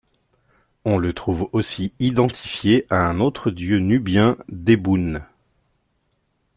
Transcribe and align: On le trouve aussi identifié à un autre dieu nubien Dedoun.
On 0.83 0.97
le 0.97 1.13
trouve 1.13 1.47
aussi 1.51 1.93
identifié 1.99 2.87
à 2.89 3.07
un 3.07 3.19
autre 3.19 3.51
dieu 3.51 3.77
nubien 3.77 4.35
Dedoun. 4.49 5.23